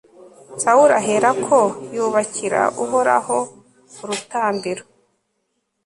[0.61, 1.59] sawuli aherako
[1.95, 3.37] yubakira uhoraho
[4.01, 4.83] urutambiro